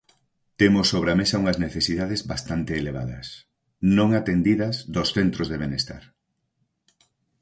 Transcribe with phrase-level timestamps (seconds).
[0.59, 3.27] Temos sobre a mesa unhas necesidades bastante elevadas,
[3.97, 6.03] non atendidas, dos centros de benestar.